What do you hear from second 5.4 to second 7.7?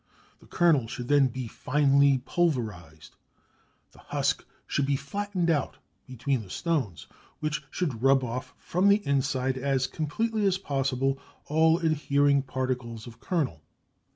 out between the stones, which